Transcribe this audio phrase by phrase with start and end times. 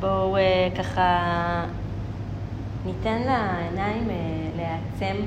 [0.00, 1.64] בואו אה, ככה
[2.84, 5.22] ניתן לעיניים אה, להיעצם.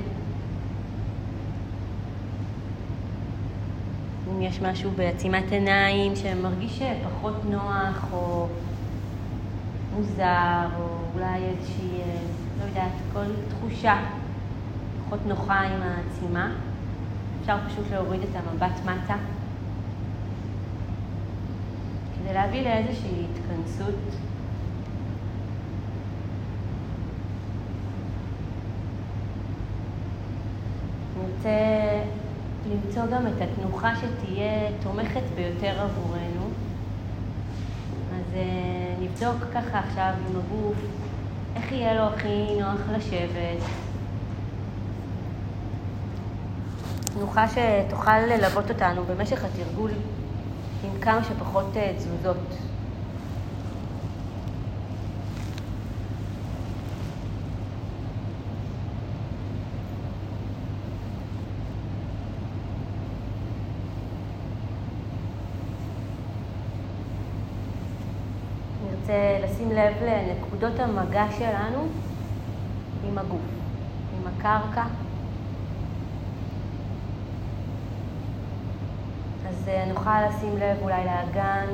[4.28, 8.46] אם יש משהו בעצימת עיניים שמרגיש אה, פחות נוח או
[9.96, 12.00] מוזר, או אולי איזושהי,
[12.58, 13.96] לא יודעת, כל תחושה
[15.04, 16.52] פחות נוחה עם העצימה,
[17.40, 19.16] אפשר פשוט להוריד את המבט מטה.
[22.18, 24.31] כדי להביא לאיזושהי התכנסות.
[31.36, 32.02] נרצה
[32.66, 36.48] למצוא גם את התנוחה שתהיה תומכת ביותר עבורנו.
[38.14, 40.76] אז uh, נבדוק ככה עכשיו עם הגוף
[41.56, 43.62] איך יהיה לו הכי נוח לשבת.
[47.04, 49.90] תנוחה שתוכל ללוות אותנו במשך התרגול
[50.84, 52.71] עם כמה שפחות uh, תזוזות.
[69.12, 71.86] נרצה לשים לב לנקודות המגע שלנו
[73.08, 73.40] עם הגוף,
[74.16, 74.84] עם הקרקע.
[79.48, 81.66] אז אה, נוכל לשים לב אולי לאגן,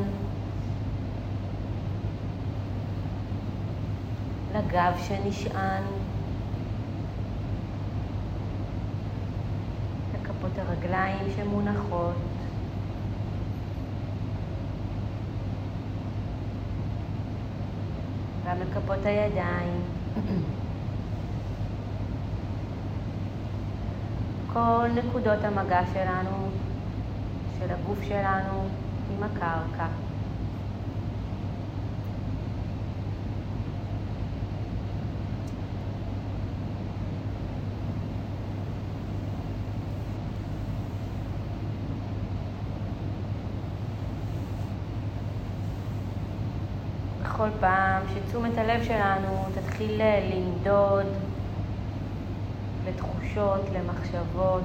[4.55, 5.83] לגב שנשען,
[10.15, 12.28] לכפות הרגליים שמונחות.
[18.49, 19.81] גם לכפות הידיים.
[24.53, 26.49] כל נקודות המגע שלנו,
[27.59, 28.69] של הגוף שלנו
[29.11, 30.08] עם הקרקע.
[47.39, 51.07] בכל פעם שתשומת הלב שלנו תתחיל לנדוד
[52.89, 54.63] לתחושות, למחשבות,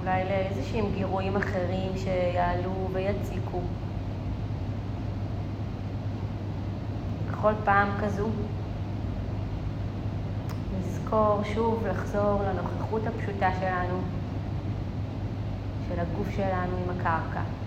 [0.00, 3.60] אולי לאיזשהם גירויים אחרים שיעלו ויציקו.
[7.30, 8.28] בכל פעם כזו
[10.78, 14.00] נזכור שוב לחזור לנוכחות הפשוטה שלנו,
[15.88, 17.59] של הגוף שלנו עם הקרקע.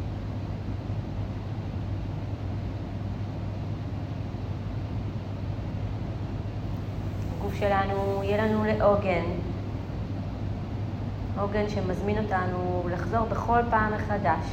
[7.54, 9.26] הגוף שלנו יהיה לנו לעוגן,
[11.40, 14.46] עוגן שמזמין אותנו לחזור בכל פעם מחדש.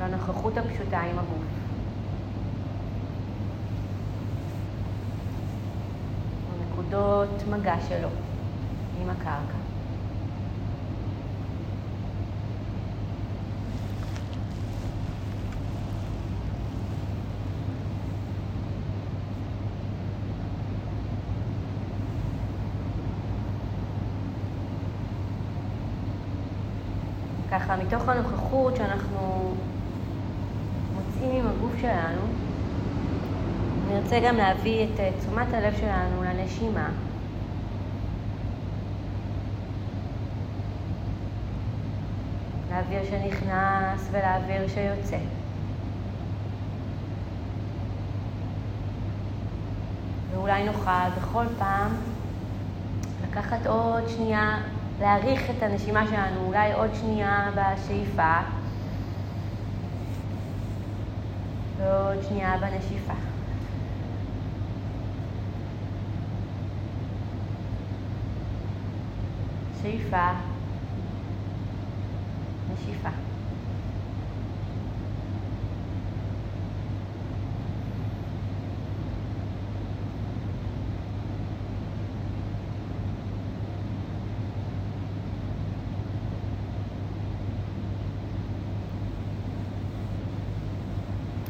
[0.00, 1.44] לנוכחות הפשוטה עם הגוף.
[6.72, 8.08] נקודות מגע שלו
[9.02, 9.65] עם הקרקע.
[27.58, 29.54] ככה, מתוך הנוכחות שאנחנו
[30.94, 32.20] מוצאים עם הגוף שלנו,
[33.88, 36.88] נרצה גם להביא את אה, תשומת הלב שלנו לנשימה.
[42.70, 45.18] לאוויר שנכנס ולאוויר שיוצא.
[50.32, 51.92] ואולי נוכל בכל פעם
[53.28, 54.58] לקחת עוד שנייה
[55.00, 58.38] להעריך את הנשימה שלנו, אולי עוד שנייה בשאיפה
[61.78, 63.14] ועוד שנייה בנשיפה.
[69.82, 70.30] שאיפה,
[72.72, 73.08] נשיפה.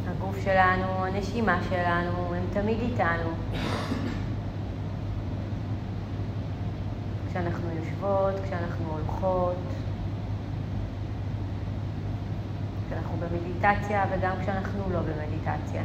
[0.07, 3.31] הגוף שלנו, הנשימה שלנו, הם תמיד איתנו.
[7.31, 9.57] כשאנחנו יושבות, כשאנחנו הולכות,
[12.87, 15.83] כשאנחנו במדיטציה וגם כשאנחנו לא במדיטציה.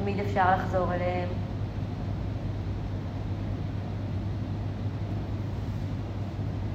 [0.00, 1.28] תמיד אפשר לחזור אליהם.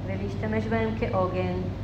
[0.06, 1.77] ולהשתמש בהם כעוגן.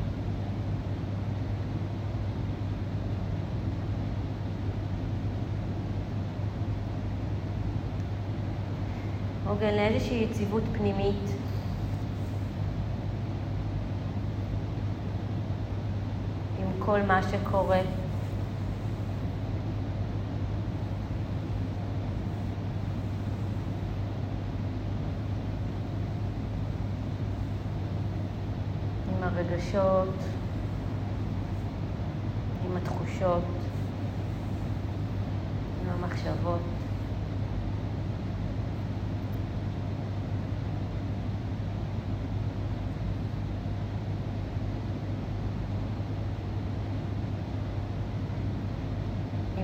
[9.55, 11.31] עוגן לאיזושהי יציבות פנימית.
[16.59, 17.81] עם כל מה שקורה.
[29.09, 30.15] עם הרגשות,
[32.65, 33.45] עם התחושות,
[35.83, 36.61] עם המחשבות.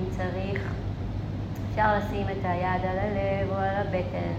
[0.17, 0.73] צריך,
[1.69, 4.33] אפשר לשים את היד על הלב או על הבטן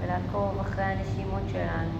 [0.00, 1.98] ולעקוב אחרי הנשימות שלנו.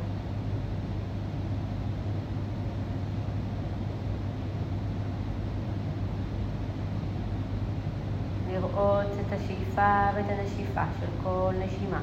[8.52, 12.00] לראות את השאיפה ואת הנשיפה של כל נשימה.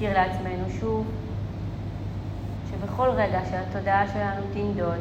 [0.00, 1.06] נזכיר לעצמנו שוב
[2.70, 4.98] שבכל רגע שהתודעה שלנו תנדוד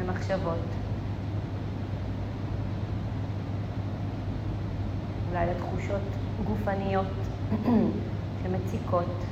[0.00, 0.58] למחשבות,
[5.30, 6.02] אולי לתחושות
[6.44, 7.06] גופניות
[8.42, 9.24] שמציקות,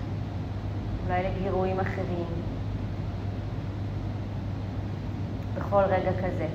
[1.06, 2.26] אולי לגירויים אחרים,
[5.56, 6.48] בכל רגע כזה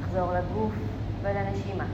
[0.00, 0.72] נחזור לגוף
[1.22, 1.84] ולנשימה.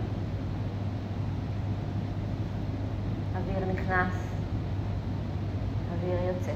[3.40, 4.14] אוויר נכנס,
[5.92, 6.52] אוויר יוצא.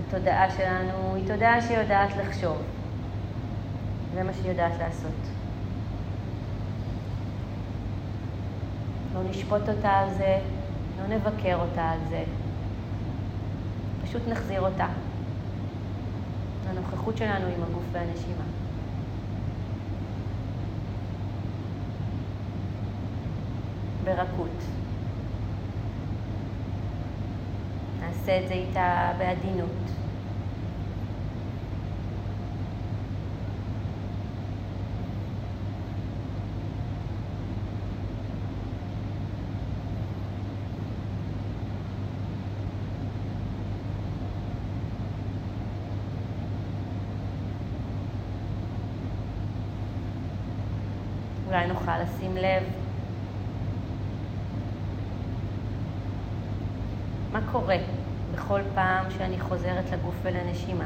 [0.00, 2.56] התודעה שלנו היא תודעה שיודעת לחשוב.
[4.14, 5.12] זה מה שהיא יודעת לעשות.
[9.14, 10.38] לא נשפוט אותה על זה,
[10.98, 12.24] לא נבקר אותה על זה.
[14.02, 14.86] פשוט נחזיר אותה.
[16.72, 18.44] הנוכחות שלנו עם הגוף והנשימה.
[24.04, 24.62] ברכות.
[28.00, 30.01] נעשה את זה איתה בעדינות.
[51.52, 52.62] אולי נוכל לשים לב
[57.32, 57.76] מה קורה
[58.34, 60.84] בכל פעם שאני חוזרת לגוף ולנשימה.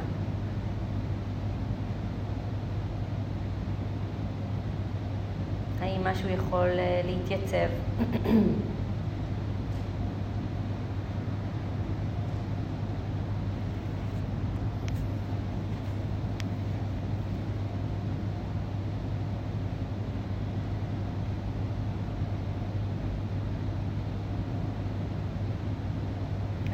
[5.81, 7.69] האם משהו יכול אה, להתייצב?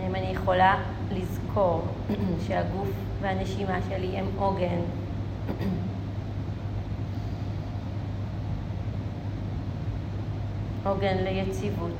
[0.02, 0.76] האם אני יכולה
[1.12, 1.82] לזכור
[2.46, 2.88] שהגוף
[3.20, 4.80] והנשימה שלי הם עוגן?
[10.84, 11.92] עוגן ליציבות.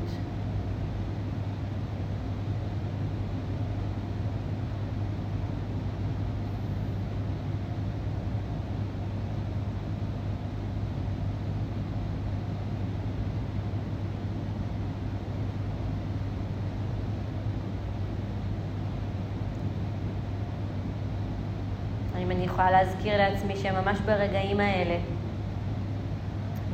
[22.15, 24.99] האם אני יכולה להזכיר לעצמי שממש ברגעים האלה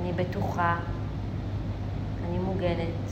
[0.00, 0.76] אני בטוחה,
[2.24, 3.10] אני מוגנת,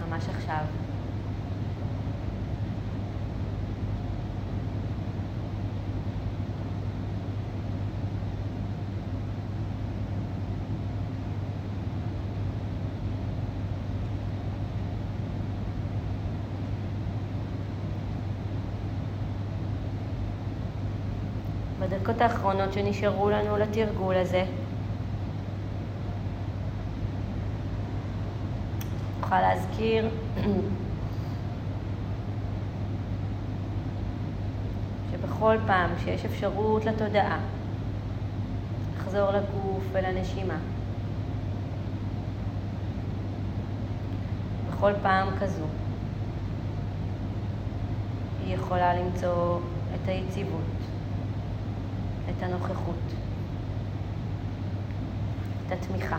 [0.00, 0.79] ממש עכשיו.
[22.00, 24.44] בדקות האחרונות שנשארו לנו לתרגול הזה,
[29.20, 30.08] נוכל להזכיר.
[35.10, 37.38] שבכל בכל פעם שיש אפשרות לתודעה,
[38.96, 40.56] לחזור לגוף ולנשימה.
[44.70, 45.64] בכל פעם כזו,
[48.44, 49.58] היא יכולה למצוא
[49.94, 50.60] את היציבות,
[52.36, 53.14] את הנוכחות,
[55.66, 56.18] את התמיכה.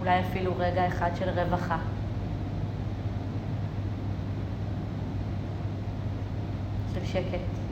[0.00, 1.78] אולי אפילו רגע אחד של רווחה.
[6.94, 7.65] של שקט.